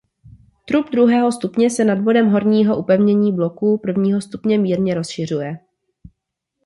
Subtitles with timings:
[0.65, 5.57] Trup druhého stupně se nad bodem horního upevnění bloků prvního stupně mírně rozšiřuje.